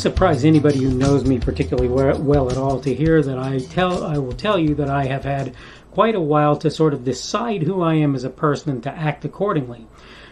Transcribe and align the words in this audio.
shouldn't 0.00 0.16
surprise 0.16 0.46
anybody 0.46 0.78
who 0.78 0.94
knows 0.94 1.26
me 1.26 1.38
particularly 1.38 1.86
well 1.88 2.50
at 2.50 2.56
all 2.56 2.80
to 2.80 2.94
hear 2.94 3.22
that 3.22 3.38
I 3.38 3.58
tell 3.58 4.02
I 4.02 4.16
will 4.16 4.32
tell 4.32 4.58
you 4.58 4.74
that 4.76 4.88
I 4.88 5.04
have 5.04 5.24
had 5.24 5.54
quite 5.90 6.14
a 6.14 6.20
while 6.20 6.56
to 6.56 6.70
sort 6.70 6.94
of 6.94 7.04
decide 7.04 7.62
who 7.64 7.82
I 7.82 7.96
am 7.96 8.14
as 8.14 8.24
a 8.24 8.30
person 8.30 8.70
and 8.70 8.82
to 8.84 8.90
act 8.90 9.26
accordingly. 9.26 9.86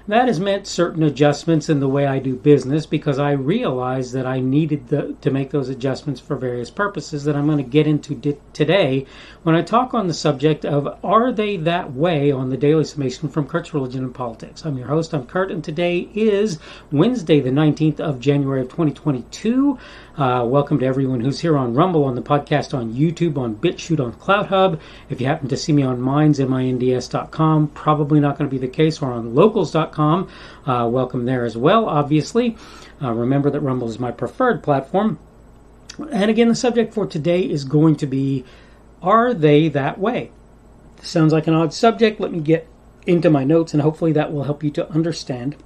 That 0.08 0.26
has 0.28 0.40
meant 0.40 0.66
certain 0.66 1.02
adjustments 1.02 1.68
in 1.68 1.80
the 1.80 1.88
way 1.88 2.06
I 2.06 2.18
do 2.18 2.34
business 2.34 2.86
because 2.86 3.18
I 3.18 3.32
realized 3.32 4.14
that 4.14 4.24
I 4.24 4.40
needed 4.40 4.88
the, 4.88 5.14
to 5.20 5.30
make 5.30 5.50
those 5.50 5.68
adjustments 5.68 6.18
for 6.18 6.34
various 6.34 6.70
purposes 6.70 7.24
that 7.24 7.36
I'm 7.36 7.44
going 7.44 7.58
to 7.58 7.62
get 7.62 7.86
into 7.86 8.14
di- 8.14 8.38
today 8.54 9.04
when 9.42 9.54
I 9.54 9.60
talk 9.60 9.92
on 9.92 10.08
the 10.08 10.14
subject 10.14 10.64
of 10.64 10.98
Are 11.04 11.30
They 11.30 11.58
That 11.58 11.92
Way 11.92 12.30
on 12.30 12.48
the 12.48 12.56
Daily 12.56 12.84
Summation 12.84 13.28
from 13.28 13.46
Kurt's 13.46 13.74
Religion 13.74 14.02
and 14.02 14.14
Politics. 14.14 14.64
I'm 14.64 14.78
your 14.78 14.86
host, 14.86 15.12
I'm 15.12 15.26
Kurt, 15.26 15.50
and 15.50 15.62
today 15.62 16.08
is 16.14 16.58
Wednesday, 16.90 17.40
the 17.40 17.50
19th 17.50 18.00
of 18.00 18.18
January 18.18 18.62
of 18.62 18.68
2022. 18.68 19.78
Uh, 20.16 20.42
welcome 20.44 20.78
to 20.78 20.86
everyone 20.86 21.20
who's 21.20 21.40
here 21.40 21.56
on 21.56 21.74
Rumble, 21.74 22.04
on 22.04 22.14
the 22.14 22.22
podcast, 22.22 22.72
on 22.72 22.94
YouTube, 22.94 23.36
on 23.36 23.56
BitChute, 23.56 24.02
on 24.02 24.14
CloutHub. 24.14 24.80
If 25.10 25.20
you 25.20 25.26
happen 25.26 25.48
to 25.48 25.56
see 25.56 25.72
me 25.72 25.82
on 25.82 26.00
Minds, 26.00 26.40
M-I-N-D-S.com, 26.40 27.68
probably 27.68 28.20
not 28.20 28.38
going 28.38 28.48
to 28.48 28.52
be 28.52 28.58
the 28.58 28.72
case, 28.72 29.02
or 29.02 29.12
on 29.12 29.34
Locals.com, 29.34 29.97
uh, 29.98 30.88
welcome 30.90 31.24
there 31.24 31.44
as 31.44 31.56
well, 31.56 31.88
obviously. 31.88 32.56
Uh, 33.02 33.12
remember 33.12 33.50
that 33.50 33.60
Rumble 33.60 33.88
is 33.88 33.98
my 33.98 34.10
preferred 34.10 34.62
platform. 34.62 35.18
And 36.12 36.30
again, 36.30 36.48
the 36.48 36.54
subject 36.54 36.94
for 36.94 37.06
today 37.06 37.42
is 37.42 37.64
going 37.64 37.96
to 37.96 38.06
be 38.06 38.44
Are 39.02 39.34
They 39.34 39.68
That 39.68 39.98
Way? 39.98 40.30
Sounds 41.02 41.32
like 41.32 41.46
an 41.46 41.54
odd 41.54 41.72
subject. 41.72 42.20
Let 42.20 42.32
me 42.32 42.40
get 42.40 42.68
into 43.06 43.30
my 43.30 43.44
notes, 43.44 43.72
and 43.72 43.82
hopefully 43.82 44.12
that 44.12 44.32
will 44.32 44.44
help 44.44 44.62
you 44.62 44.70
to 44.70 44.90
understand 44.90 45.56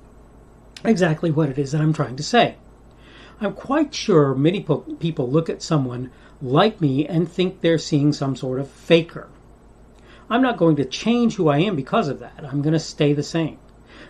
exactly 0.85 1.31
what 1.31 1.49
it 1.49 1.59
is 1.59 1.73
that 1.73 1.81
I'm 1.81 1.93
trying 1.93 2.17
to 2.17 2.23
say. 2.23 2.57
I'm 3.41 3.55
quite 3.55 3.95
sure 3.95 4.35
many 4.35 4.65
people 5.01 5.29
look 5.29 5.51
at 5.51 5.63
someone 5.63 6.11
like 6.41 6.81
me 6.81 7.07
and 7.07 7.31
think 7.31 7.61
they're 7.61 7.79
seeing 7.79 8.13
some 8.13 8.37
sort 8.37 8.61
of 8.61 8.71
faker. 8.71 9.29
I'm 10.31 10.43
not 10.43 10.57
going 10.57 10.77
to 10.77 10.85
change 10.85 11.35
who 11.35 11.49
I 11.49 11.59
am 11.59 11.77
because 11.77 12.09
of 12.09 12.21
that. 12.21 12.45
I'm 12.45 12.63
going 12.63 12.73
to 12.73 12.79
stay 12.79 13.13
the 13.13 13.23
same. 13.23 13.59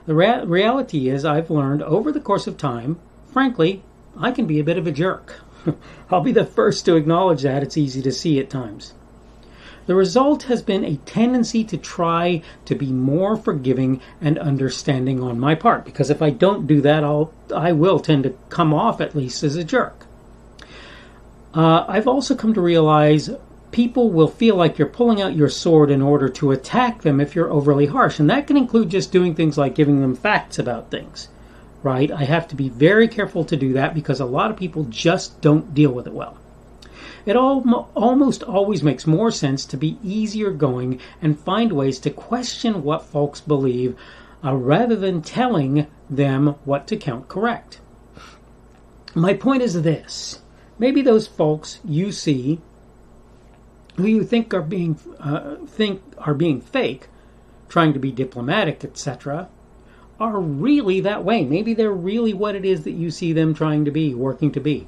The 0.07 0.15
rea- 0.15 0.45
reality 0.45 1.09
is, 1.09 1.25
I've 1.25 1.51
learned 1.51 1.83
over 1.83 2.11
the 2.11 2.21
course 2.21 2.47
of 2.47 2.57
time, 2.57 2.99
frankly, 3.33 3.83
I 4.19 4.33
can 4.33 4.47
be 4.47 4.59
a 4.59 4.65
bit 4.65 4.79
of 4.79 4.87
a 4.87 4.93
jerk. 4.93 5.41
I'll 6.11 6.21
be 6.21 6.33
the 6.33 6.45
first 6.45 6.85
to 6.87 6.97
acknowledge 6.97 7.43
that. 7.43 7.63
It's 7.63 7.77
easy 7.77 8.03
to 8.03 8.13
see 8.13 8.39
at 8.41 8.51
times. 8.51 8.95
The 9.87 9.95
result 9.95 10.45
has 10.45 10.63
been 10.63 10.85
a 10.85 10.97
tendency 10.97 11.65
to 11.65 11.77
try 11.77 12.43
to 12.67 12.75
be 12.75 12.93
more 12.93 13.37
forgiving 13.37 14.01
and 14.21 14.39
understanding 14.39 15.21
on 15.21 15.41
my 15.41 15.55
part, 15.55 15.85
because 15.85 16.09
if 16.11 16.23
I 16.23 16.31
don't 16.31 16.67
do 16.67 16.81
that, 16.83 17.03
I'll 17.03 17.33
I 17.55 17.73
will 17.73 17.99
tend 17.99 18.23
to 18.25 18.35
come 18.49 18.73
off 18.73 19.01
at 19.01 19.17
least 19.17 19.43
as 19.43 19.57
a 19.57 19.65
jerk. 19.65 20.07
Uh, 21.55 21.85
I've 21.89 22.07
also 22.07 22.35
come 22.35 22.55
to 22.55 22.61
realize 22.61 23.31
people 23.73 24.11
will 24.11 24.29
feel 24.29 24.55
like 24.55 24.79
you're 24.79 24.87
pulling 24.87 25.21
out 25.21 25.35
your 25.35 25.49
sword 25.49 25.91
in 25.91 26.03
order 26.03 26.29
to 26.29 26.53
attack 26.53 27.03
them 27.03 27.21
if 27.21 27.35
you're 27.35 27.51
overly 27.51 27.87
harsh, 27.87 28.21
and 28.21 28.31
that 28.31 28.47
can 28.47 28.57
include 28.57 28.91
just 28.91 29.11
doing 29.11 29.35
things 29.35 29.59
like 29.59 29.75
giving 29.75 30.01
them 30.01 30.15
facts 30.15 30.59
about 30.59 30.91
things. 30.91 31.29
Right? 31.83 32.13
I 32.13 32.25
have 32.25 32.47
to 32.49 32.55
be 32.55 32.69
very 32.69 33.09
careful 33.09 33.45
to 33.47 33.57
do 33.57 33.73
that 33.73 33.95
because 33.95 34.21
a 34.21 34.25
lot 34.25 34.53
of 34.53 34.57
people 34.57 34.85
just 34.85 35.41
don't 35.41 35.75
deal 35.75 35.91
with 35.91 36.07
it 36.07 36.13
well. 36.13 36.39
It 37.25 37.35
al- 37.35 37.91
almost 37.95 38.43
always 38.43 38.83
makes 38.83 39.07
more 39.07 39.31
sense 39.31 39.65
to 39.67 39.77
be 39.77 39.99
easier 40.03 40.51
going 40.51 41.01
and 41.21 41.39
find 41.39 41.73
ways 41.73 41.99
to 42.01 42.11
question 42.11 42.83
what 42.83 43.07
folks 43.07 43.41
believe 43.41 43.97
uh, 44.45 44.55
rather 44.55 44.97
than 44.97 45.23
telling 45.23 45.87
them 46.11 46.57
what 46.65 46.87
to 46.89 46.97
count 46.97 47.29
correct. 47.29 47.81
My 49.15 49.35
point 49.35 49.63
is 49.63 49.83
this 49.83 50.41
maybe 50.79 51.03
those 51.03 51.27
folks 51.27 51.81
you 51.85 52.13
see 52.13 52.61
who 53.97 54.07
you 54.07 54.25
think 54.25 54.55
are 54.55 54.63
being 54.63 54.99
uh, 55.21 55.57
think 55.67 56.03
are 56.19 56.35
being 56.35 56.61
fake, 56.61 57.09
trying 57.69 57.93
to 57.93 57.99
be 57.99 58.11
diplomatic, 58.11 58.85
etc., 58.85 59.49
are 60.19 60.41
really 60.41 61.01
that 61.01 61.25
way. 61.25 61.45
Maybe 61.45 61.75
they're 61.75 61.93
really 61.93 62.33
what 62.33 62.55
it 62.55 62.65
is 62.65 62.85
that 62.85 62.93
you 62.93 63.11
see 63.11 63.33
them 63.33 63.55
trying 63.55 63.85
to 63.85 63.91
be, 63.91 64.15
working 64.15 64.53
to 64.53 64.61
be. 64.61 64.87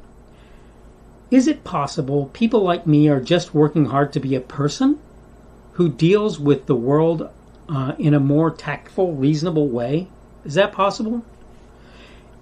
Is 1.31 1.49
it 1.49 1.65
possible 1.65 2.31
people 2.33 2.61
like 2.61 2.87
me 2.87 3.09
are 3.09 3.21
just 3.21 3.55
working 3.55 3.87
hard 3.87 4.13
to 4.13 4.21
be 4.21 4.35
a 4.35 4.41
person 4.41 4.99
who 5.73 5.89
deals 5.89 6.39
with 6.39 6.67
the 6.67 6.77
world 6.77 7.29
uh, 7.69 7.95
in 7.99 8.15
a 8.15 8.21
more 8.21 8.51
tactful, 8.51 9.15
reasonable 9.15 9.69
way? 9.69 10.07
Is 10.45 10.55
that 10.55 10.73
possible? 10.73 11.25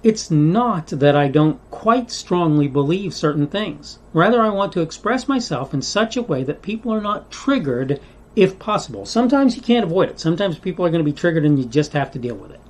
It's 0.02 0.32
not 0.32 0.88
that 0.88 1.14
I 1.14 1.28
don't 1.28 1.60
quite 1.70 2.10
strongly 2.10 2.66
believe 2.66 3.14
certain 3.14 3.46
things. 3.46 4.00
Rather, 4.12 4.42
I 4.42 4.48
want 4.48 4.72
to 4.72 4.80
express 4.80 5.28
myself 5.28 5.72
in 5.72 5.80
such 5.80 6.16
a 6.16 6.22
way 6.22 6.42
that 6.42 6.60
people 6.60 6.92
are 6.92 7.00
not 7.00 7.30
triggered 7.30 8.00
if 8.34 8.58
possible. 8.58 9.06
Sometimes 9.06 9.54
you 9.54 9.62
can't 9.62 9.84
avoid 9.84 10.08
it. 10.08 10.18
Sometimes 10.18 10.58
people 10.58 10.84
are 10.84 10.90
going 10.90 11.04
to 11.04 11.10
be 11.10 11.16
triggered 11.16 11.44
and 11.44 11.56
you 11.58 11.66
just 11.66 11.92
have 11.92 12.10
to 12.12 12.18
deal 12.18 12.34
with 12.34 12.50
it. 12.50 12.60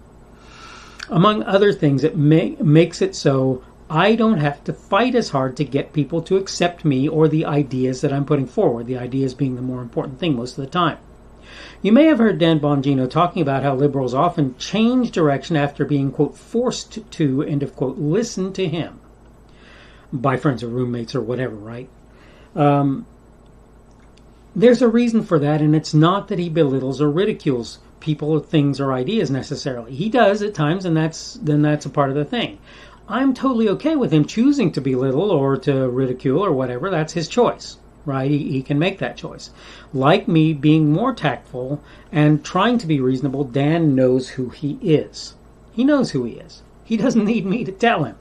Among 1.09 1.43
other 1.45 1.73
things, 1.73 2.05
it 2.05 2.17
may, 2.17 2.57
makes 2.61 3.01
it 3.01 3.15
so 3.15 3.65
I 3.89 4.15
don't 4.15 4.39
have 4.39 4.63
to 4.65 4.73
fight 4.73 5.15
as 5.15 5.31
hard 5.31 5.57
to 5.57 5.65
get 5.65 5.93
people 5.93 6.21
to 6.23 6.37
accept 6.37 6.85
me 6.85 7.09
or 7.09 7.29
the 7.29 7.47
ideas 7.47 8.03
that 8.03 8.13
I'm 8.13 8.27
putting 8.27 8.47
forward, 8.47 8.87
the 8.87 8.99
ideas 8.99 9.33
being 9.33 9.57
the 9.57 9.63
more 9.63 9.81
important 9.81 10.19
thing 10.19 10.37
most 10.37 10.59
of 10.59 10.65
the 10.65 10.71
time. 10.71 10.99
You 11.83 11.93
may 11.93 12.07
have 12.07 12.19
heard 12.19 12.39
Dan 12.39 12.61
Bongino 12.61 13.11
talking 13.11 13.43
about 13.43 13.63
how 13.63 13.75
liberals 13.75 14.15
often 14.15 14.57
change 14.59 15.11
direction 15.11 15.57
after 15.57 15.85
being, 15.85 16.13
quote, 16.13 16.37
forced 16.37 17.11
to, 17.13 17.43
end 17.43 17.63
of 17.63 17.75
quote, 17.75 17.99
listen 17.99 18.53
to 18.55 18.69
him 18.69 19.01
by 20.13 20.37
friends 20.37 20.63
or 20.63 20.69
roommates 20.69 21.15
or 21.15 21.21
whatever, 21.21 21.55
right? 21.55 21.89
Um, 22.55 23.07
there's 24.55 24.83
a 24.83 24.89
reason 24.89 25.23
for 25.23 25.39
that, 25.39 25.61
and 25.61 25.75
it's 25.75 25.95
not 25.95 26.29
that 26.29 26.39
he 26.39 26.49
belittles 26.49 27.01
or 27.01 27.11
ridicules 27.11 27.79
people, 28.01 28.33
or 28.33 28.41
things, 28.41 28.81
or 28.81 28.93
ideas 28.93 29.31
necessarily. 29.31 29.95
He 29.95 30.11
does 30.11 30.43
at 30.43 30.55
times, 30.55 30.85
and 30.85 30.97
that's 30.97 31.35
then 31.35 31.63
that's 31.63 31.87
a 31.87 31.91
part 31.91 32.11
of 32.11 32.17
the 32.17 32.25
thing. 32.25 32.59
I'm 33.09 33.33
totally 33.33 33.69
okay 33.71 33.97
with 33.97 34.13
him 34.13 34.27
choosing 34.27 34.73
to 34.73 34.81
belittle 34.81 35.31
or 35.31 35.57
to 35.59 35.89
ridicule 35.89 36.45
or 36.45 36.53
whatever. 36.53 36.91
That's 36.91 37.13
his 37.13 37.29
choice, 37.29 37.79
right? 38.05 38.31
He, 38.31 38.51
he 38.51 38.63
can 38.63 38.79
make 38.79 38.99
that 38.99 39.17
choice. 39.17 39.51
Like 39.93 40.29
me 40.29 40.53
being 40.53 40.93
more 40.93 41.15
tactful 41.15 41.83
and 42.11 42.45
trying 42.45 42.79
to 42.79 42.87
be 42.87 43.01
reasonable, 43.01 43.45
Dan 43.45 43.95
knows 43.95 44.31
who 44.31 44.49
he 44.51 44.79
is. 44.83 45.35
He 45.73 45.85
knows 45.85 46.11
who 46.11 46.25
he 46.25 46.35
is. 46.35 46.63
He 46.85 46.97
doesn't 46.99 47.25
need 47.25 47.47
me 47.47 47.65
to 47.65 47.73
tell 47.73 48.05
him. 48.05 48.17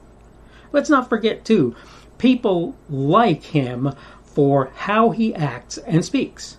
Let's 0.72 0.90
not 0.90 1.08
forget, 1.08 1.44
too, 1.44 1.74
people 2.18 2.74
like 2.88 3.42
him 3.42 3.94
for 4.22 4.70
how 4.74 5.10
he 5.10 5.34
acts 5.34 5.76
and 5.78 6.04
speaks. 6.04 6.56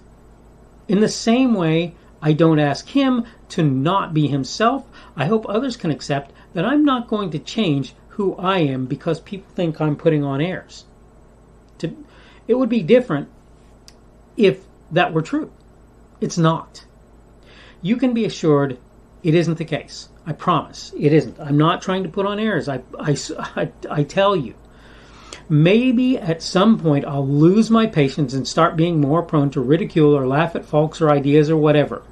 In 0.87 0.99
the 0.99 1.09
same 1.09 1.53
way, 1.53 1.95
I 2.21 2.33
don't 2.33 2.59
ask 2.59 2.87
him 2.89 3.25
to 3.49 3.63
not 3.63 4.13
be 4.13 4.27
himself. 4.27 4.85
I 5.15 5.25
hope 5.25 5.45
others 5.47 5.75
can 5.75 5.91
accept 5.91 6.31
that 6.53 6.65
I'm 6.65 6.85
not 6.85 7.07
going 7.07 7.31
to 7.31 7.39
change 7.39 7.95
who 8.09 8.35
I 8.35 8.59
am 8.59 8.85
because 8.85 9.19
people 9.19 9.51
think 9.55 9.81
I'm 9.81 9.95
putting 9.95 10.23
on 10.23 10.39
airs. 10.39 10.85
It 12.47 12.55
would 12.55 12.69
be 12.69 12.83
different 12.83 13.29
if 14.37 14.63
that 14.91 15.13
were 15.13 15.21
true. 15.21 15.51
It's 16.21 16.37
not. 16.37 16.85
You 17.81 17.97
can 17.97 18.13
be 18.13 18.25
assured 18.25 18.77
it 19.23 19.35
isn't 19.35 19.57
the 19.57 19.65
case. 19.65 20.09
I 20.25 20.33
promise. 20.33 20.93
It 20.97 21.13
isn't. 21.13 21.39
I'm 21.39 21.57
not 21.57 21.81
trying 21.81 22.03
to 22.03 22.09
put 22.09 22.25
on 22.25 22.39
airs. 22.39 22.69
I, 22.69 22.81
I, 22.99 23.17
I, 23.55 23.71
I 23.89 24.03
tell 24.03 24.35
you. 24.35 24.55
Maybe 25.49 26.17
at 26.17 26.41
some 26.41 26.79
point 26.79 27.05
I'll 27.05 27.27
lose 27.27 27.69
my 27.69 27.85
patience 27.85 28.33
and 28.33 28.47
start 28.47 28.77
being 28.77 29.01
more 29.01 29.21
prone 29.21 29.49
to 29.51 29.61
ridicule 29.61 30.15
or 30.15 30.25
laugh 30.25 30.55
at 30.55 30.65
folks 30.65 31.01
or 31.01 31.09
ideas 31.09 31.49
or 31.49 31.57
whatever. 31.57 32.03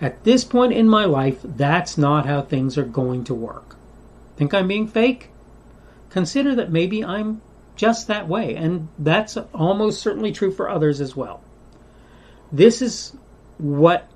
At 0.00 0.24
this 0.24 0.44
point 0.44 0.74
in 0.74 0.88
my 0.88 1.06
life, 1.06 1.40
that's 1.42 1.96
not 1.96 2.26
how 2.26 2.42
things 2.42 2.76
are 2.76 2.84
going 2.84 3.24
to 3.24 3.34
work. 3.34 3.76
Think 4.36 4.52
I'm 4.52 4.68
being 4.68 4.86
fake? 4.86 5.30
consider 6.16 6.54
that 6.54 6.72
maybe 6.72 7.04
I'm 7.04 7.42
just 7.76 8.08
that 8.08 8.28
way, 8.28 8.56
and 8.56 8.88
that's 8.98 9.36
almost 9.54 10.00
certainly 10.00 10.32
true 10.32 10.50
for 10.50 10.68
others 10.68 11.00
as 11.00 11.14
well. 11.14 11.42
This 12.50 12.82
is 12.82 13.16
what 13.58 14.08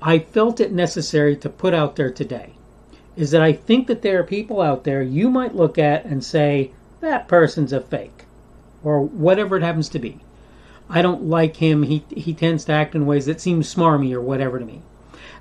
I 0.00 0.18
felt 0.18 0.60
it 0.60 0.72
necessary 0.72 1.36
to 1.36 1.48
put 1.48 1.74
out 1.74 1.96
there 1.96 2.10
today 2.10 2.54
is 3.16 3.32
that 3.32 3.42
I 3.42 3.52
think 3.52 3.86
that 3.88 4.02
there 4.02 4.20
are 4.20 4.24
people 4.24 4.62
out 4.62 4.84
there 4.84 5.02
you 5.02 5.28
might 5.28 5.54
look 5.54 5.78
at 5.78 6.04
and 6.04 6.24
say, 6.24 6.70
that 7.00 7.28
person's 7.28 7.72
a 7.72 7.80
fake, 7.80 8.24
or 8.84 9.00
whatever 9.00 9.56
it 9.56 9.62
happens 9.62 9.88
to 9.90 9.98
be. 9.98 10.20
I 10.88 11.02
don't 11.02 11.24
like 11.24 11.56
him. 11.56 11.82
He, 11.82 12.04
he 12.10 12.34
tends 12.34 12.64
to 12.64 12.72
act 12.72 12.94
in 12.94 13.06
ways 13.06 13.26
that 13.26 13.40
seem 13.40 13.62
smarmy 13.62 14.12
or 14.12 14.20
whatever 14.20 14.58
to 14.58 14.64
me. 14.64 14.82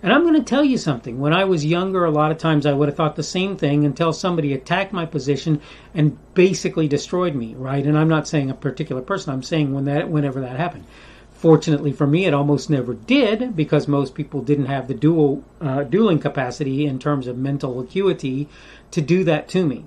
And 0.03 0.13
I'm 0.13 0.23
going 0.23 0.35
to 0.35 0.43
tell 0.43 0.63
you 0.63 0.77
something. 0.77 1.19
When 1.19 1.33
I 1.33 1.43
was 1.43 1.65
younger, 1.65 2.05
a 2.05 2.11
lot 2.11 2.31
of 2.31 2.37
times 2.37 2.65
I 2.65 2.73
would 2.73 2.87
have 2.89 2.95
thought 2.97 3.15
the 3.17 3.23
same 3.23 3.57
thing 3.57 3.85
until 3.85 4.13
somebody 4.13 4.53
attacked 4.53 4.93
my 4.93 5.05
position 5.05 5.61
and 5.93 6.17
basically 6.33 6.87
destroyed 6.87 7.35
me, 7.35 7.55
right? 7.55 7.85
And 7.85 7.97
I'm 7.97 8.09
not 8.09 8.27
saying 8.27 8.49
a 8.49 8.55
particular 8.55 9.01
person. 9.01 9.33
I'm 9.33 9.43
saying 9.43 9.73
when 9.73 9.85
that, 9.85 10.09
whenever 10.09 10.41
that 10.41 10.57
happened. 10.57 10.85
Fortunately 11.31 11.91
for 11.93 12.07
me, 12.07 12.25
it 12.25 12.33
almost 12.33 12.69
never 12.69 12.93
did 12.93 13.55
because 13.55 13.87
most 13.87 14.15
people 14.15 14.41
didn't 14.41 14.65
have 14.67 14.87
the 14.87 14.93
dual 14.93 15.43
uh, 15.61 15.83
dueling 15.83 16.19
capacity 16.19 16.85
in 16.85 16.99
terms 16.99 17.27
of 17.27 17.37
mental 17.37 17.79
acuity 17.79 18.47
to 18.91 19.01
do 19.01 19.23
that 19.25 19.47
to 19.49 19.65
me. 19.65 19.85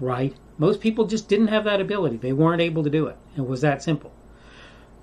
right? 0.00 0.34
Most 0.58 0.80
people 0.80 1.06
just 1.06 1.28
didn't 1.28 1.48
have 1.48 1.64
that 1.64 1.80
ability. 1.80 2.16
They 2.18 2.32
weren't 2.32 2.62
able 2.62 2.84
to 2.84 2.90
do 2.90 3.06
it. 3.06 3.16
It 3.36 3.46
was 3.46 3.62
that 3.62 3.82
simple. 3.82 4.12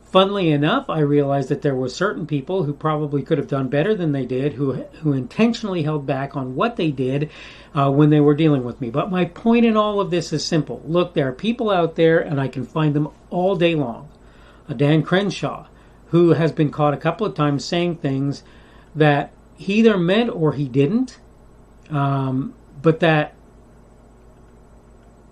Funnily 0.08 0.52
enough, 0.52 0.90
I 0.90 1.00
realized 1.00 1.50
that 1.50 1.62
there 1.62 1.76
were 1.76 1.90
certain 1.90 2.26
people 2.26 2.64
who 2.64 2.74
probably 2.74 3.22
could 3.24 3.38
have 3.38 3.50
done 3.50 3.68
better 3.68 3.94
than 3.94 4.14
they 4.14 4.26
did, 4.26 4.54
who 4.54 4.74
who 5.02 5.12
intentionally 5.12 5.84
held 5.84 6.06
back 6.06 6.34
on 6.34 6.56
what 6.56 6.78
they 6.78 6.92
did 6.92 7.30
uh, 7.76 7.92
when 7.92 8.10
they 8.10 8.22
were 8.22 8.34
dealing 8.34 8.64
with 8.64 8.80
me. 8.80 8.90
But 8.90 9.12
my 9.12 9.26
point 9.26 9.66
in 9.66 9.76
all 9.76 10.00
of 10.00 10.10
this 10.10 10.32
is 10.32 10.46
simple. 10.46 10.82
Look, 10.86 11.14
there 11.14 11.28
are 11.28 11.34
people 11.34 11.70
out 11.70 11.96
there, 11.96 12.20
and 12.20 12.40
I 12.40 12.48
can 12.48 12.64
find 12.64 12.94
them 12.94 13.10
all 13.30 13.58
day 13.58 13.76
long. 13.76 14.08
A 14.70 14.74
Dan 14.74 15.04
Crenshaw, 15.04 15.68
who 16.08 16.30
has 16.34 16.54
been 16.54 16.72
caught 16.72 16.94
a 16.94 16.98
couple 16.98 17.28
of 17.28 17.36
times 17.36 17.66
saying 17.66 17.98
things 17.98 18.44
that 18.96 19.34
he 19.58 19.74
either 19.76 19.98
meant 19.98 20.30
or 20.30 20.54
he 20.54 20.70
didn't, 20.70 21.20
um, 21.90 22.54
but 22.82 23.02
that 23.02 23.34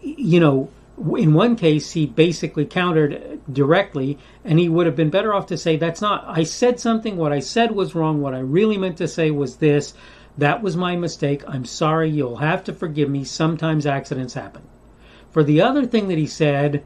you 0.02 0.42
know 0.42 0.70
in 0.98 1.34
one 1.34 1.56
case, 1.56 1.92
he 1.92 2.06
basically 2.06 2.66
countered 2.66 3.42
directly, 3.52 4.18
and 4.44 4.60
he 4.60 4.70
would 4.70 4.86
have 4.86 4.96
been 4.96 5.10
better 5.10 5.34
off 5.34 5.48
to 5.48 5.58
say, 5.58 5.78
That's 5.78 6.02
not, 6.02 6.24
I 6.28 6.44
said 6.44 6.80
something, 6.80 7.18
what 7.18 7.34
I 7.34 7.40
said 7.40 7.72
was 7.72 7.96
wrong, 7.96 8.22
what 8.22 8.34
I 8.34 8.40
really 8.40 8.78
meant 8.78 8.98
to 8.98 9.08
say 9.08 9.32
was 9.32 9.58
this, 9.58 9.94
that 10.38 10.62
was 10.62 10.78
my 10.78 10.96
mistake, 10.96 11.44
I'm 11.48 11.66
sorry, 11.66 12.10
you'll 12.10 12.38
have 12.38 12.64
to 12.66 12.74
forgive 12.74 13.10
me, 13.10 13.24
sometimes 13.24 13.86
accidents 13.86 14.34
happen. 14.34 14.64
For 15.32 15.44
the 15.44 15.62
other 15.62 15.86
thing 15.86 16.08
that 16.08 16.18
he 16.18 16.28
said, 16.28 16.84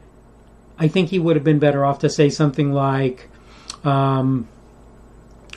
I 0.78 0.88
think 0.88 1.10
he 1.10 1.18
would 1.18 1.36
have 1.36 1.44
been 1.44 1.58
better 1.58 1.84
off 1.84 2.00
to 2.00 2.08
say 2.08 2.30
something 2.30 2.72
like, 2.72 3.28
um, 3.84 4.48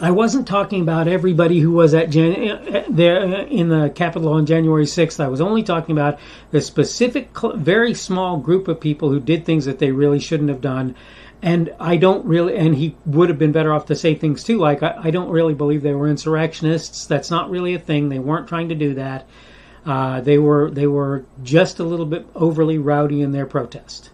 I 0.02 0.10
wasn't 0.10 0.48
talking 0.48 0.82
about 0.82 1.08
everybody 1.08 1.60
who 1.60 1.72
was 1.72 1.94
at 1.94 2.10
Jan- 2.10 2.86
there 2.90 3.24
in 3.46 3.70
the 3.70 3.92
Capitol 3.94 4.34
on 4.34 4.46
January 4.48 4.86
6th. 4.86 5.20
I 5.20 5.28
was 5.28 5.40
only 5.40 5.62
talking 5.62 5.96
about 5.96 6.20
the 6.50 6.62
specific, 6.62 7.30
very 7.56 7.94
small 7.94 8.38
group 8.38 8.68
of 8.68 8.80
people 8.80 9.10
who 9.10 9.20
did 9.20 9.46
things 9.46 9.66
that 9.66 9.78
they 9.78 9.92
really 9.92 10.20
shouldn't 10.20 10.50
have 10.50 10.62
done. 10.62 10.96
And 11.44 11.74
I 11.80 11.98
don't 11.98 12.26
really, 12.26 12.56
and 12.56 12.74
he 12.74 12.96
would 13.06 13.30
have 13.30 13.38
been 13.38 13.52
better 13.52 13.72
off 13.72 13.86
to 13.88 13.96
say 13.96 14.16
things 14.16 14.44
too, 14.44 14.58
like, 14.58 14.82
I, 14.82 14.96
I 15.04 15.12
don't 15.12 15.30
really 15.30 15.54
believe 15.54 15.84
they 15.84 15.94
were 15.94 16.08
insurrectionists. 16.08 17.06
That's 17.06 17.30
not 17.30 17.52
really 17.52 17.76
a 17.76 17.80
thing. 17.80 18.10
They 18.10 18.20
weren't 18.20 18.48
trying 18.48 18.70
to 18.70 18.76
do 18.76 18.96
that. 18.96 19.28
Uh, 19.86 20.22
they 20.22 20.38
were 20.38 20.72
they 20.72 20.88
were 20.88 21.26
just 21.44 21.80
a 21.80 21.84
little 21.84 22.06
bit 22.06 22.26
overly 22.36 22.78
rowdy 22.78 23.22
in 23.22 23.34
their 23.34 23.46
protest. 23.46 24.10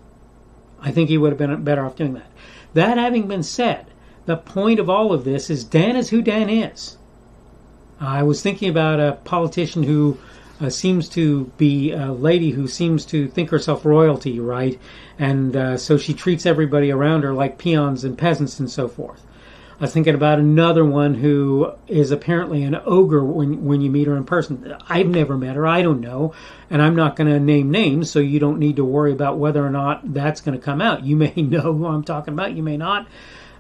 I 0.81 0.91
think 0.91 1.09
he 1.09 1.17
would 1.19 1.31
have 1.31 1.37
been 1.37 1.63
better 1.63 1.85
off 1.85 1.95
doing 1.95 2.15
that. 2.15 2.31
That 2.73 2.97
having 2.97 3.27
been 3.27 3.43
said, 3.43 3.85
the 4.29 4.37
point 4.37 4.79
of 4.79 4.91
all 4.91 5.11
of 5.11 5.23
this 5.23 5.49
is 5.49 5.63
Dan 5.63 5.95
is 5.95 6.11
who 6.11 6.21
Dan 6.21 6.51
is. 6.51 6.97
I 7.99 8.21
was 8.21 8.43
thinking 8.43 8.69
about 8.69 8.99
a 8.99 9.17
politician 9.23 9.81
who 9.81 10.19
uh, 10.61 10.69
seems 10.69 11.09
to 11.09 11.45
be 11.57 11.91
a 11.91 12.13
lady 12.13 12.51
who 12.51 12.67
seems 12.67 13.05
to 13.07 13.27
think 13.27 13.49
herself 13.49 13.83
royalty, 13.83 14.39
right? 14.39 14.79
And 15.17 15.55
uh, 15.55 15.77
so 15.77 15.97
she 15.97 16.13
treats 16.13 16.45
everybody 16.45 16.91
around 16.91 17.23
her 17.23 17.33
like 17.33 17.57
peons 17.57 18.03
and 18.03 18.15
peasants 18.15 18.59
and 18.59 18.69
so 18.69 18.87
forth. 18.87 19.25
I 19.79 19.85
was 19.85 19.93
thinking 19.93 20.13
about 20.13 20.37
another 20.37 20.85
one 20.85 21.15
who 21.15 21.71
is 21.87 22.11
apparently 22.11 22.61
an 22.61 22.79
ogre 22.85 23.23
when 23.23 23.65
when 23.65 23.81
you 23.81 23.89
meet 23.89 24.05
her 24.05 24.15
in 24.15 24.25
person. 24.25 24.75
I've 24.87 25.07
never 25.07 25.39
met 25.39 25.55
her. 25.55 25.65
I 25.65 25.81
don't 25.81 26.01
know, 26.01 26.35
and 26.69 26.83
I'm 26.83 26.95
not 26.95 27.15
going 27.15 27.31
to 27.33 27.39
name 27.39 27.71
names, 27.71 28.11
so 28.11 28.19
you 28.19 28.39
don't 28.39 28.59
need 28.59 28.75
to 28.75 28.85
worry 28.85 29.11
about 29.11 29.39
whether 29.39 29.65
or 29.65 29.71
not 29.71 30.13
that's 30.13 30.41
going 30.41 30.55
to 30.55 30.63
come 30.63 30.81
out. 30.81 31.03
You 31.03 31.15
may 31.15 31.33
know 31.35 31.73
who 31.73 31.87
I'm 31.87 32.03
talking 32.03 32.35
about. 32.35 32.53
You 32.53 32.61
may 32.61 32.77
not. 32.77 33.07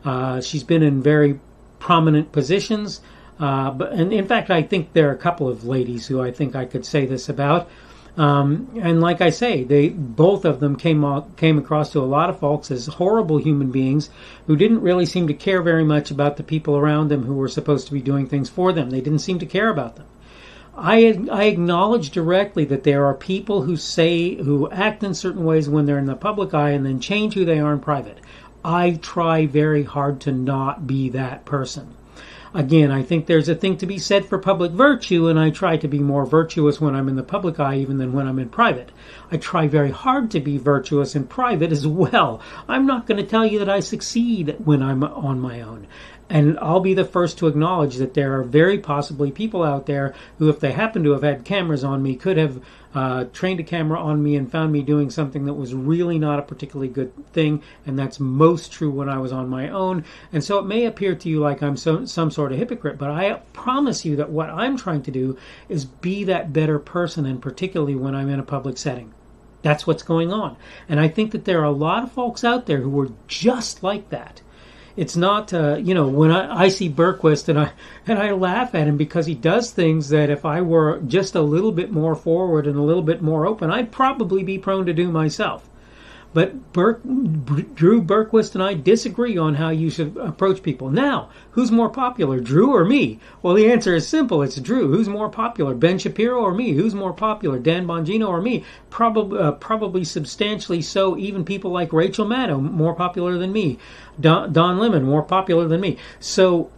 Uh, 0.03 0.41
she's 0.41 0.63
been 0.63 0.83
in 0.83 1.01
very 1.01 1.39
prominent 1.79 2.31
positions. 2.31 3.01
Uh, 3.39 3.71
but 3.71 3.93
and 3.93 4.11
in 4.11 4.27
fact, 4.27 4.49
I 4.49 4.63
think 4.63 4.93
there 4.93 5.09
are 5.09 5.13
a 5.13 5.17
couple 5.17 5.47
of 5.47 5.63
ladies 5.63 6.07
who 6.07 6.21
I 6.21 6.31
think 6.31 6.55
I 6.55 6.65
could 6.65 6.85
say 6.85 7.05
this 7.05 7.29
about. 7.29 7.69
Um, 8.17 8.67
and 8.81 8.99
like 8.99 9.21
I 9.21 9.29
say, 9.29 9.63
they 9.63 9.89
both 9.89 10.43
of 10.43 10.59
them 10.59 10.75
came 10.75 11.05
came 11.37 11.57
across 11.57 11.91
to 11.91 11.99
a 11.99 12.01
lot 12.01 12.29
of 12.29 12.39
folks 12.39 12.69
as 12.69 12.87
horrible 12.87 13.37
human 13.37 13.71
beings 13.71 14.09
who 14.45 14.57
didn't 14.57 14.81
really 14.81 15.05
seem 15.05 15.27
to 15.27 15.33
care 15.33 15.61
very 15.61 15.85
much 15.85 16.11
about 16.11 16.35
the 16.35 16.43
people 16.43 16.75
around 16.75 17.07
them 17.07 17.23
who 17.23 17.35
were 17.35 17.47
supposed 17.47 17.87
to 17.87 17.93
be 17.93 18.01
doing 18.01 18.27
things 18.27 18.49
for 18.49 18.73
them. 18.73 18.89
They 18.89 18.99
didn't 18.99 19.19
seem 19.19 19.39
to 19.39 19.45
care 19.45 19.69
about 19.69 19.95
them. 19.95 20.05
I, 20.75 21.19
I 21.31 21.43
acknowledge 21.45 22.09
directly 22.09 22.65
that 22.65 22.83
there 22.83 23.05
are 23.05 23.13
people 23.13 23.61
who 23.63 23.75
say 23.75 24.35
who 24.35 24.69
act 24.69 25.03
in 25.03 25.13
certain 25.13 25.45
ways 25.45 25.69
when 25.69 25.85
they're 25.85 25.97
in 25.97 26.05
the 26.05 26.15
public 26.15 26.53
eye 26.53 26.71
and 26.71 26.85
then 26.85 26.99
change 26.99 27.33
who 27.35 27.45
they 27.45 27.59
are 27.59 27.73
in 27.73 27.79
private. 27.79 28.19
I 28.69 28.99
try 29.01 29.47
very 29.47 29.81
hard 29.81 30.21
to 30.21 30.31
not 30.31 30.85
be 30.85 31.09
that 31.09 31.43
person. 31.43 31.95
Again, 32.53 32.91
I 32.91 33.01
think 33.01 33.25
there's 33.25 33.49
a 33.49 33.55
thing 33.55 33.77
to 33.77 33.87
be 33.87 33.97
said 33.97 34.25
for 34.25 34.37
public 34.37 34.73
virtue, 34.73 35.27
and 35.27 35.39
I 35.39 35.49
try 35.49 35.77
to 35.77 35.87
be 35.87 35.97
more 35.97 36.23
virtuous 36.23 36.79
when 36.79 36.93
I'm 36.93 37.09
in 37.09 37.15
the 37.15 37.23
public 37.23 37.59
eye 37.59 37.77
even 37.77 37.97
than 37.97 38.13
when 38.13 38.27
I'm 38.27 38.37
in 38.37 38.49
private. 38.49 38.91
I 39.31 39.37
try 39.37 39.67
very 39.67 39.89
hard 39.89 40.29
to 40.31 40.39
be 40.39 40.59
virtuous 40.59 41.15
in 41.15 41.25
private 41.25 41.71
as 41.71 41.87
well. 41.87 42.41
I'm 42.67 42.85
not 42.85 43.07
going 43.07 43.17
to 43.17 43.25
tell 43.25 43.43
you 43.43 43.57
that 43.57 43.69
I 43.69 43.79
succeed 43.79 44.55
when 44.63 44.83
I'm 44.83 45.03
on 45.03 45.39
my 45.39 45.61
own. 45.61 45.87
And 46.29 46.59
I'll 46.59 46.79
be 46.79 46.93
the 46.93 47.05
first 47.05 47.39
to 47.39 47.47
acknowledge 47.47 47.95
that 47.95 48.13
there 48.13 48.39
are 48.39 48.43
very 48.43 48.77
possibly 48.77 49.31
people 49.31 49.63
out 49.63 49.87
there 49.87 50.13
who, 50.37 50.47
if 50.47 50.59
they 50.59 50.71
happen 50.71 51.03
to 51.03 51.11
have 51.13 51.23
had 51.23 51.43
cameras 51.43 51.83
on 51.83 52.03
me, 52.03 52.15
could 52.15 52.37
have 52.37 52.61
uh, 52.93 53.23
trained 53.33 53.59
a 53.59 53.63
camera 53.63 53.99
on 53.99 54.21
me 54.21 54.35
and 54.35 54.51
found 54.51 54.71
me 54.71 54.83
doing 54.83 55.09
something 55.09 55.45
that 55.45 55.55
was 55.55 55.73
really 55.73 56.19
not 56.19 56.37
a 56.37 56.43
particularly 56.43 56.87
good 56.87 57.11
thing. 57.33 57.63
And 57.87 57.97
that's 57.97 58.19
most 58.19 58.71
true 58.71 58.91
when 58.91 59.09
I 59.09 59.17
was 59.17 59.31
on 59.31 59.49
my 59.49 59.69
own. 59.69 60.05
And 60.31 60.43
so 60.43 60.59
it 60.59 60.67
may 60.67 60.85
appear 60.85 61.15
to 61.15 61.29
you 61.29 61.39
like 61.39 61.63
I'm 61.63 61.75
so, 61.75 62.05
some 62.05 62.29
sort 62.29 62.51
of 62.51 62.59
hypocrite, 62.59 62.99
but 62.99 63.09
I 63.09 63.33
promise 63.53 64.05
you 64.05 64.15
that 64.17 64.29
what 64.29 64.51
I'm 64.51 64.77
trying 64.77 65.01
to 65.03 65.11
do 65.11 65.35
is 65.67 65.85
be 65.85 66.25
that 66.25 66.53
better 66.53 66.77
person, 66.77 67.25
and 67.25 67.41
particularly 67.41 67.95
when 67.95 68.13
I'm 68.13 68.29
in 68.29 68.39
a 68.39 68.43
public 68.43 68.77
setting. 68.77 69.15
That's 69.63 69.87
what's 69.87 70.03
going 70.03 70.31
on. 70.31 70.57
And 70.87 70.99
I 70.99 71.07
think 71.07 71.31
that 71.31 71.45
there 71.45 71.61
are 71.61 71.65
a 71.65 71.71
lot 71.71 72.03
of 72.03 72.11
folks 72.11 72.43
out 72.43 72.67
there 72.67 72.81
who 72.81 72.99
are 73.01 73.11
just 73.27 73.81
like 73.81 74.09
that 74.09 74.41
it's 74.99 75.15
not 75.15 75.53
uh, 75.53 75.77
you 75.77 75.93
know 75.93 76.09
when 76.09 76.29
I, 76.29 76.63
I 76.65 76.67
see 76.67 76.89
Berquist 76.89 77.47
and 77.47 77.57
I 77.57 77.71
and 78.07 78.19
I 78.19 78.31
laugh 78.31 78.75
at 78.75 78.87
him 78.87 78.97
because 78.97 79.25
he 79.25 79.33
does 79.33 79.71
things 79.71 80.09
that 80.09 80.29
if 80.29 80.45
I 80.45 80.61
were 80.61 80.99
just 81.07 81.35
a 81.35 81.41
little 81.41 81.71
bit 81.71 81.89
more 81.89 82.15
forward 82.15 82.67
and 82.67 82.77
a 82.77 82.81
little 82.81 83.01
bit 83.01 83.21
more 83.21 83.45
open, 83.45 83.71
I'd 83.71 83.93
probably 83.93 84.43
be 84.43 84.59
prone 84.59 84.85
to 84.87 84.93
do 84.93 85.09
myself. 85.09 85.68
But 86.31 86.73
Burke, 86.73 87.01
Drew 87.73 88.03
Berquist 88.03 88.53
and 88.53 88.63
I 88.63 88.75
disagree 88.75 89.35
on 89.35 89.55
how 89.55 89.69
you 89.69 89.89
should 89.89 90.15
approach 90.17 90.61
people. 90.61 90.91
Now, 90.91 91.29
who's 91.51 91.71
more 91.71 91.89
popular, 91.89 92.39
Drew 92.39 92.71
or 92.75 92.85
me? 92.85 93.19
Well, 93.41 93.55
the 93.55 93.71
answer 93.71 93.95
is 93.95 94.07
simple. 94.07 94.43
It's 94.43 94.59
Drew. 94.59 94.89
Who's 94.89 95.09
more 95.09 95.29
popular, 95.29 95.73
Ben 95.73 95.97
Shapiro 95.97 96.39
or 96.39 96.53
me? 96.53 96.73
Who's 96.73 96.93
more 96.93 97.13
popular, 97.13 97.57
Dan 97.57 97.87
Bongino 97.87 98.27
or 98.27 98.41
me? 98.41 98.63
Probably, 98.91 99.39
uh, 99.39 99.53
probably 99.53 100.03
substantially 100.03 100.83
so. 100.83 101.17
Even 101.17 101.43
people 101.43 101.71
like 101.71 101.91
Rachel 101.91 102.27
Maddow, 102.27 102.61
more 102.61 102.93
popular 102.93 103.39
than 103.39 103.51
me. 103.51 103.79
Don, 104.19 104.53
Don 104.53 104.77
Lemon, 104.77 105.03
more 105.03 105.23
popular 105.23 105.67
than 105.67 105.81
me. 105.81 105.97
So, 106.19 106.69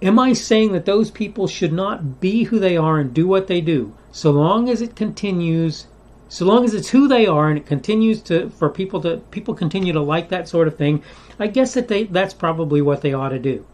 am 0.00 0.18
I 0.20 0.32
saying 0.32 0.70
that 0.72 0.84
those 0.84 1.10
people 1.10 1.48
should 1.48 1.72
not 1.72 2.20
be 2.20 2.44
who 2.44 2.60
they 2.60 2.76
are 2.76 2.98
and 3.00 3.12
do 3.12 3.26
what 3.26 3.48
they 3.48 3.60
do, 3.60 3.94
so 4.12 4.30
long 4.30 4.68
as 4.68 4.80
it 4.80 4.94
continues 4.94 5.86
so 6.28 6.44
long 6.44 6.64
as 6.64 6.74
it's 6.74 6.88
who 6.88 7.06
they 7.06 7.26
are 7.26 7.48
and 7.48 7.58
it 7.58 7.66
continues 7.66 8.20
to 8.22 8.50
for 8.50 8.68
people 8.68 9.00
to 9.00 9.18
people 9.30 9.54
continue 9.54 9.92
to 9.92 10.00
like 10.00 10.28
that 10.28 10.48
sort 10.48 10.66
of 10.66 10.76
thing 10.76 11.02
i 11.38 11.46
guess 11.46 11.74
that 11.74 11.88
they 11.88 12.04
that's 12.04 12.34
probably 12.34 12.82
what 12.82 13.00
they 13.00 13.12
ought 13.12 13.28
to 13.28 13.38
do. 13.38 13.64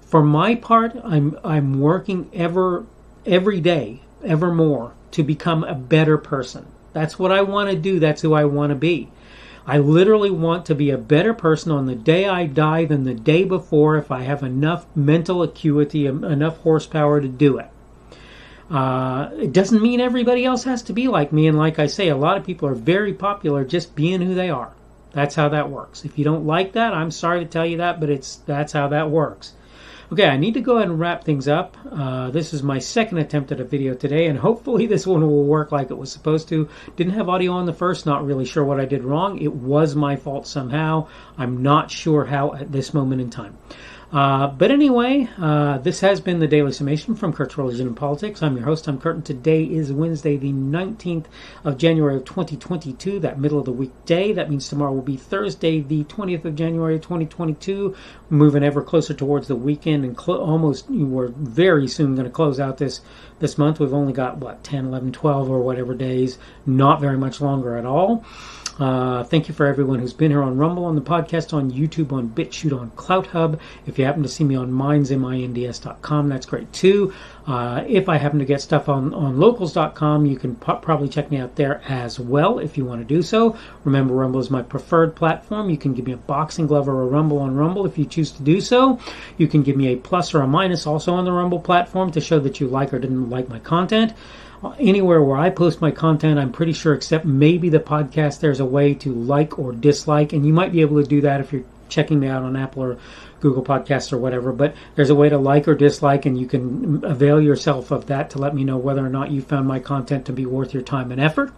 For 0.00 0.22
my 0.22 0.54
part 0.54 0.96
i'm 1.04 1.38
i'm 1.44 1.80
working 1.80 2.30
ever 2.32 2.86
every 3.26 3.60
day 3.60 4.00
ever 4.24 4.52
more 4.52 4.92
to 5.10 5.22
become 5.22 5.64
a 5.64 5.74
better 5.74 6.18
person. 6.18 6.66
That's 6.92 7.18
what 7.18 7.32
i 7.32 7.42
want 7.42 7.70
to 7.70 7.76
do. 7.76 7.98
That's 7.98 8.22
who 8.22 8.32
i 8.32 8.44
want 8.44 8.70
to 8.70 8.76
be. 8.76 9.10
I 9.66 9.76
literally 9.76 10.30
want 10.30 10.64
to 10.66 10.74
be 10.74 10.88
a 10.88 10.96
better 10.96 11.34
person 11.34 11.70
on 11.72 11.84
the 11.84 11.94
day 11.94 12.26
i 12.26 12.46
die 12.46 12.86
than 12.86 13.04
the 13.04 13.12
day 13.12 13.44
before 13.44 13.96
if 13.96 14.10
i 14.10 14.22
have 14.22 14.42
enough 14.42 14.86
mental 14.96 15.42
acuity 15.42 16.06
enough 16.06 16.56
horsepower 16.58 17.20
to 17.20 17.28
do 17.28 17.58
it 17.58 17.68
uh, 18.70 19.30
it 19.38 19.52
doesn't 19.52 19.82
mean 19.82 20.00
everybody 20.00 20.44
else 20.44 20.64
has 20.64 20.82
to 20.82 20.92
be 20.92 21.08
like 21.08 21.32
me. 21.32 21.46
And 21.46 21.56
like 21.56 21.78
I 21.78 21.86
say, 21.86 22.08
a 22.08 22.16
lot 22.16 22.36
of 22.36 22.44
people 22.44 22.68
are 22.68 22.74
very 22.74 23.14
popular 23.14 23.64
just 23.64 23.94
being 23.94 24.20
who 24.20 24.34
they 24.34 24.50
are. 24.50 24.72
That's 25.12 25.34
how 25.34 25.48
that 25.48 25.70
works. 25.70 26.04
If 26.04 26.18
you 26.18 26.24
don't 26.24 26.46
like 26.46 26.72
that, 26.72 26.92
I'm 26.92 27.10
sorry 27.10 27.40
to 27.40 27.50
tell 27.50 27.66
you 27.66 27.78
that, 27.78 27.98
but 27.98 28.10
it's 28.10 28.36
that's 28.36 28.72
how 28.72 28.88
that 28.88 29.10
works. 29.10 29.54
Okay, 30.10 30.26
I 30.26 30.38
need 30.38 30.54
to 30.54 30.62
go 30.62 30.76
ahead 30.76 30.88
and 30.88 30.98
wrap 30.98 31.24
things 31.24 31.48
up. 31.48 31.76
Uh, 31.90 32.30
this 32.30 32.54
is 32.54 32.62
my 32.62 32.78
second 32.78 33.18
attempt 33.18 33.52
at 33.52 33.60
a 33.60 33.64
video 33.64 33.92
today, 33.94 34.26
and 34.26 34.38
hopefully 34.48 34.86
this 34.86 35.06
one 35.06 35.20
will 35.22 35.44
work 35.44 35.70
like 35.72 35.90
it 35.90 35.98
was 35.98 36.12
supposed 36.12 36.48
to. 36.48 36.68
Didn't 36.96 37.12
have 37.12 37.28
audio 37.28 37.52
on 37.52 37.66
the 37.66 37.74
first, 37.74 38.06
not 38.06 38.24
really 38.24 38.46
sure 38.46 38.64
what 38.64 38.80
I 38.80 38.86
did 38.86 39.04
wrong. 39.04 39.38
It 39.38 39.52
was 39.52 39.94
my 39.94 40.16
fault 40.16 40.46
somehow. 40.46 41.08
I'm 41.36 41.62
not 41.62 41.90
sure 41.90 42.24
how 42.24 42.54
at 42.54 42.72
this 42.72 42.94
moment 42.94 43.20
in 43.20 43.30
time. 43.30 43.58
Uh, 44.10 44.46
but 44.46 44.70
anyway, 44.70 45.28
uh, 45.36 45.76
this 45.78 46.00
has 46.00 46.18
been 46.18 46.38
the 46.38 46.46
Daily 46.46 46.72
Summation 46.72 47.14
from 47.14 47.30
Kurt's 47.30 47.58
Religion 47.58 47.86
and 47.86 47.96
Politics. 47.96 48.42
I'm 48.42 48.56
your 48.56 48.64
host, 48.64 48.88
I'm 48.88 48.98
Kurt, 48.98 49.16
and 49.16 49.24
today 49.24 49.64
is 49.64 49.92
Wednesday, 49.92 50.38
the 50.38 50.50
19th 50.50 51.26
of 51.62 51.76
January 51.76 52.16
of 52.16 52.24
2022, 52.24 53.20
that 53.20 53.38
middle 53.38 53.58
of 53.58 53.66
the 53.66 53.72
week 53.72 53.92
day. 54.06 54.32
That 54.32 54.48
means 54.48 54.66
tomorrow 54.66 54.92
will 54.92 55.02
be 55.02 55.18
Thursday, 55.18 55.80
the 55.80 56.04
20th 56.04 56.46
of 56.46 56.56
January 56.56 56.98
2022, 56.98 57.94
moving 58.30 58.64
ever 58.64 58.82
closer 58.82 59.12
towards 59.12 59.46
the 59.46 59.56
weekend 59.56 60.06
and 60.06 60.18
cl- 60.18 60.40
almost, 60.40 60.88
we're 60.88 61.28
very 61.28 61.86
soon 61.86 62.14
going 62.14 62.24
to 62.24 62.30
close 62.30 62.58
out 62.58 62.78
this, 62.78 63.02
this 63.40 63.58
month. 63.58 63.78
We've 63.78 63.92
only 63.92 64.14
got, 64.14 64.38
what, 64.38 64.64
10, 64.64 64.86
11, 64.86 65.12
12 65.12 65.50
or 65.50 65.60
whatever 65.60 65.94
days, 65.94 66.38
not 66.64 67.02
very 67.02 67.18
much 67.18 67.42
longer 67.42 67.76
at 67.76 67.84
all. 67.84 68.24
Uh, 68.78 69.24
thank 69.24 69.48
you 69.48 69.54
for 69.54 69.66
everyone 69.66 69.98
who's 69.98 70.12
been 70.12 70.30
here 70.30 70.42
on 70.42 70.56
Rumble, 70.56 70.84
on 70.84 70.94
the 70.94 71.00
podcast, 71.00 71.52
on 71.52 71.70
YouTube, 71.70 72.12
on 72.12 72.28
BitChute, 72.28 72.78
on 72.78 72.90
CloutHub. 72.92 73.58
If 73.86 73.98
you 73.98 74.04
happen 74.04 74.22
to 74.22 74.28
see 74.28 74.44
me 74.44 74.54
on 74.54 74.70
Minds, 74.70 75.10
M-I-N-D-S.com, 75.10 76.28
that's 76.28 76.46
great 76.46 76.72
too. 76.72 77.12
Uh, 77.46 77.82
if 77.88 78.08
I 78.08 78.18
happen 78.18 78.38
to 78.38 78.44
get 78.44 78.60
stuff 78.60 78.88
on, 78.88 79.12
on 79.14 79.40
locals.com, 79.40 80.26
you 80.26 80.36
can 80.36 80.54
po- 80.54 80.76
probably 80.76 81.08
check 81.08 81.30
me 81.30 81.38
out 81.38 81.56
there 81.56 81.82
as 81.88 82.20
well 82.20 82.58
if 82.58 82.76
you 82.76 82.84
want 82.84 83.00
to 83.00 83.04
do 83.04 83.22
so. 83.22 83.56
Remember, 83.84 84.14
Rumble 84.14 84.40
is 84.40 84.50
my 84.50 84.62
preferred 84.62 85.16
platform. 85.16 85.70
You 85.70 85.78
can 85.78 85.94
give 85.94 86.06
me 86.06 86.12
a 86.12 86.18
boxing 86.18 86.66
glove 86.66 86.88
or 86.88 87.02
a 87.02 87.06
Rumble 87.06 87.38
on 87.38 87.56
Rumble 87.56 87.86
if 87.86 87.98
you 87.98 88.04
choose 88.04 88.30
to 88.32 88.42
do 88.42 88.60
so. 88.60 89.00
You 89.38 89.48
can 89.48 89.62
give 89.62 89.76
me 89.76 89.88
a 89.88 89.96
plus 89.96 90.34
or 90.34 90.42
a 90.42 90.46
minus 90.46 90.86
also 90.86 91.14
on 91.14 91.24
the 91.24 91.32
Rumble 91.32 91.60
platform 91.60 92.12
to 92.12 92.20
show 92.20 92.38
that 92.40 92.60
you 92.60 92.68
like 92.68 92.92
or 92.92 92.98
didn't 92.98 93.30
like 93.30 93.48
my 93.48 93.58
content 93.58 94.12
anywhere 94.78 95.22
where 95.22 95.36
I 95.36 95.50
post 95.50 95.80
my 95.80 95.90
content, 95.90 96.38
I'm 96.38 96.52
pretty 96.52 96.72
sure, 96.72 96.94
except 96.94 97.24
maybe 97.24 97.68
the 97.68 97.78
podcast, 97.78 98.40
there's 98.40 98.60
a 98.60 98.64
way 98.64 98.94
to 98.94 99.12
like 99.12 99.58
or 99.58 99.72
dislike, 99.72 100.32
and 100.32 100.46
you 100.46 100.52
might 100.52 100.72
be 100.72 100.80
able 100.80 101.02
to 101.02 101.08
do 101.08 101.20
that 101.22 101.40
if 101.40 101.52
you're 101.52 101.64
checking 101.88 102.20
me 102.20 102.28
out 102.28 102.42
on 102.42 102.56
Apple 102.56 102.82
or 102.82 102.98
Google 103.40 103.64
Podcasts 103.64 104.12
or 104.12 104.18
whatever. 104.18 104.52
But 104.52 104.74
there's 104.94 105.10
a 105.10 105.14
way 105.14 105.28
to 105.28 105.38
like 105.38 105.68
or 105.68 105.74
dislike, 105.74 106.26
and 106.26 106.38
you 106.38 106.46
can 106.46 107.04
avail 107.04 107.40
yourself 107.40 107.90
of 107.90 108.06
that 108.06 108.30
to 108.30 108.38
let 108.38 108.54
me 108.54 108.64
know 108.64 108.78
whether 108.78 109.04
or 109.04 109.10
not 109.10 109.30
you 109.30 109.42
found 109.42 109.66
my 109.66 109.78
content 109.78 110.26
to 110.26 110.32
be 110.32 110.46
worth 110.46 110.74
your 110.74 110.82
time 110.82 111.12
and 111.12 111.20
effort. 111.20 111.52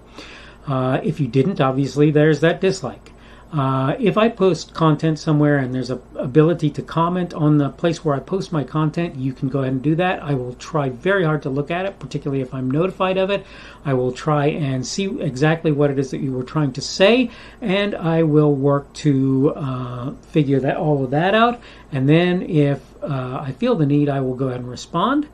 Uh, 0.67 1.01
if 1.03 1.21
you 1.21 1.27
didn't, 1.27 1.61
obviously, 1.61 2.11
there's 2.11 2.41
that 2.41 2.61
dislike. 2.61 3.13
Uh, 3.53 3.97
if 3.99 4.17
I 4.17 4.29
post 4.29 4.75
content 4.75 5.19
somewhere 5.19 5.59
and 5.59 5.75
there's 5.75 5.91
a 5.91 6.01
ability 6.15 6.71
to 6.71 6.83
comment 6.83 7.35
on 7.35 7.59
the 7.59 7.71
place 7.71 8.05
where 8.05 8.15
I 8.15 8.21
post 8.21 8.53
my 8.53 8.63
content, 8.63 9.17
you 9.17 9.33
can 9.33 9.49
go 9.49 9.61
ahead 9.61 9.73
and 9.73 9.83
do 9.83 9.97
that. 9.97 10.23
I 10.23 10.35
will 10.35 10.55
try 10.55 10.89
very 10.91 11.25
hard 11.25 11.43
to 11.43 11.51
look 11.51 11.71
at 11.71 11.85
it, 11.85 11.99
particularly 11.99 12.43
if 12.43 12.55
I'm 12.55 12.71
notified 12.71 13.17
of 13.17 13.31
it. 13.31 13.45
I 13.85 13.95
will 13.95 14.13
try 14.13 14.47
and 14.47 14.87
see 14.87 15.21
exactly 15.21 15.73
what 15.73 15.91
it 15.91 15.99
is 15.99 16.13
that 16.13 16.21
you 16.21 16.33
were 16.33 16.45
trying 16.45 16.73
to 16.75 16.81
say, 16.81 17.31
and 17.61 17.97
I 17.97 18.23
will 18.23 18.55
work 18.55 18.93
to 18.95 19.53
uh, 19.57 20.13
figure 20.31 20.61
that 20.61 20.77
all 20.77 21.03
of 21.03 21.11
that 21.11 21.35
out. 21.35 21.61
And 21.91 22.09
then, 22.09 22.43
if 22.43 22.81
uh, 23.03 23.41
I 23.43 23.51
feel 23.53 23.75
the 23.75 23.87
need, 23.87 24.09
I 24.09 24.21
will 24.21 24.37
go 24.37 24.47
ahead 24.49 24.61
and 24.61 24.71
respond. 24.71 25.27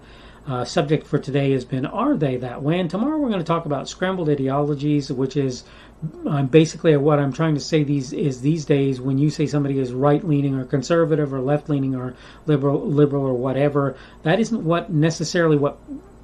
Uh, 0.47 0.65
subject 0.65 1.05
for 1.05 1.19
today 1.19 1.51
has 1.51 1.65
been 1.65 1.85
Are 1.85 2.17
They 2.17 2.37
That 2.37 2.63
Way? 2.63 2.79
And 2.79 2.89
tomorrow 2.89 3.19
we're 3.19 3.31
going 3.31 3.41
to 3.41 3.45
talk 3.45 3.67
about 3.67 3.89
scrambled 3.89 4.29
ideologies, 4.29 5.11
which 5.11 5.37
is 5.37 5.65
um, 6.27 6.47
basically 6.47 6.97
what 6.97 7.19
I'm 7.19 7.33
trying 7.33 7.55
to 7.55 7.61
say 7.61 7.83
these 7.83 8.13
is 8.13 8.41
these 8.41 8.65
days 8.65 9.01
when 9.01 9.19
you 9.19 9.31
say 9.31 9.47
somebody 9.47 9.79
is 9.79 9.93
right 9.93 10.23
leaning 10.23 10.55
or 10.55 10.65
conservative 10.65 11.33
or 11.33 11.41
left 11.41 11.69
leaning 11.69 11.95
or 11.95 12.15
liberal 12.47 12.87
liberal 12.87 13.25
or 13.25 13.35
whatever, 13.35 13.97
that 14.23 14.39
isn't 14.41 14.65
what 14.65 14.91
necessarily 14.91 15.57
what 15.57 15.79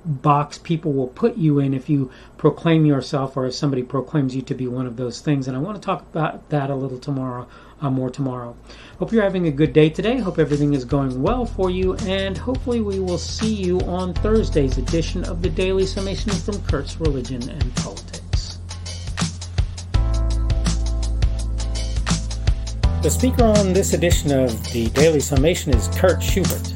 box 0.05 0.59
people 0.59 0.93
will 0.93 1.09
put 1.09 1.37
you 1.37 1.59
in 1.59 1.75
if 1.75 1.89
you 1.89 2.11
proclaim 2.37 2.85
yourself 2.85 3.37
or 3.37 3.47
if 3.47 3.55
somebody 3.55 3.83
proclaims 3.83 4.35
you 4.35 4.43
to 4.43 4.55
be 4.55 4.67
one 4.67 4.87
of 4.87 4.97
those 4.97 5.21
things. 5.21 5.47
And 5.47 5.57
I 5.57 5.61
want 5.61 5.81
to 5.81 5.85
talk 5.85 6.03
about 6.03 6.49
that 6.51 6.71
a 6.71 6.75
little 6.75 6.99
tomorrow, 6.99 7.47
uh, 7.81 7.91
more 7.91 8.11
tomorrow. 8.11 8.57
Hope 8.99 9.13
you're 9.13 9.23
having 9.23 9.47
a 9.47 9.53
good 9.53 9.73
day 9.73 9.91
today. 9.91 10.19
Hope 10.19 10.39
everything 10.39 10.75
is 10.75 10.85
going 10.85 11.23
well 11.23 11.47
for 11.47 11.71
you, 11.71 11.95
and 11.97 12.37
hopefully 12.37 12.81
we 12.81 12.99
will 12.99 13.19
see 13.19 13.53
you 13.53 13.81
on 13.83 14.13
Thursday's 14.15 14.79
edition 14.79 15.25
of 15.25 15.41
the 15.41 15.51
Daily 15.51 15.87
Summation 15.87 16.33
from 16.33 16.61
Kurt's 16.65 17.01
Religion 17.01 17.49
and 17.49 17.75
Politics. 17.77 18.12
The 23.03 23.11
speaker 23.11 23.43
on 23.43 23.73
this 23.73 23.95
edition 23.95 24.31
of 24.31 24.53
the 24.73 24.89
Daily 24.91 25.19
Summation 25.19 25.75
is 25.75 25.89
Kurt 25.89 26.23
Schubert. 26.23 26.73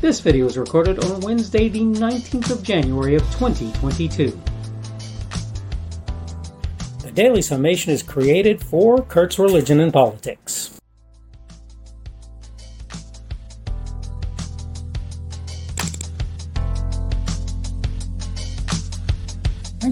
This 0.00 0.20
video 0.20 0.44
was 0.44 0.56
recorded 0.56 1.04
on 1.04 1.20
Wednesday, 1.22 1.68
the 1.68 1.80
19th 1.80 2.52
of 2.52 2.62
January 2.62 3.16
of 3.16 3.22
2022. 3.32 4.40
The 7.02 7.10
Daily 7.10 7.42
Summation 7.42 7.92
is 7.92 8.04
created 8.04 8.62
for 8.62 9.02
Kurt's 9.02 9.40
Religion 9.40 9.80
and 9.80 9.92
Politics. 9.92 10.69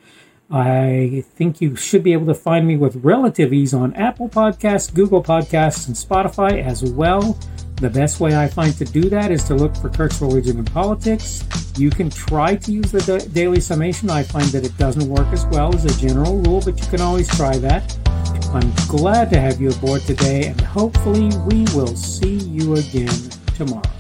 I 0.52 1.24
think 1.36 1.60
you 1.60 1.76
should 1.76 2.04
be 2.04 2.14
able 2.14 2.28
to 2.28 2.36
find 2.36 2.68
me 2.68 2.78
with 2.78 2.98
relative 2.98 3.52
ease 3.52 3.74
on 3.74 3.94
Apple 3.96 4.30
Podcasts, 4.30 4.94
Google 4.94 5.24
Podcasts, 5.24 5.88
and 5.88 5.96
Spotify 5.96 6.64
as 6.64 6.84
well. 6.84 7.38
The 7.78 7.90
best 7.90 8.20
way 8.20 8.38
I 8.38 8.48
find 8.48 8.74
to 8.78 8.86
do 8.86 9.10
that 9.10 9.32
is 9.32 9.44
to 9.46 9.56
look 9.56 9.76
for 9.76 9.90
Kurt's 9.90 10.22
Religion 10.22 10.58
and 10.60 10.72
Politics. 10.72 11.44
You 11.78 11.90
can 11.90 12.10
try 12.10 12.56
to 12.56 12.72
use 12.72 12.92
the 12.92 13.30
daily 13.34 13.60
summation. 13.60 14.10
I 14.10 14.24
find 14.24 14.48
that 14.50 14.64
it 14.64 14.78
doesn't 14.78 15.10
work 15.10 15.28
as 15.34 15.46
well 15.48 15.74
as 15.74 15.84
a 15.84 16.00
general 16.00 16.38
rule, 16.38 16.62
but 16.64 16.80
you 16.80 16.88
can 16.88 17.02
always 17.02 17.28
try 17.36 17.58
that. 17.58 17.98
I'm 18.54 18.72
glad 18.88 19.32
to 19.32 19.42
have 19.42 19.60
you 19.60 19.72
aboard 19.72 20.02
today, 20.02 20.46
and 20.46 20.62
hopefully, 20.62 21.30
we 21.48 21.66
will 21.76 21.96
see 21.96 22.36
you 22.36 22.76
again 22.76 23.10
tomorrow. 23.56 23.95